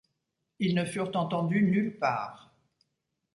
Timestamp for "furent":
0.83-1.15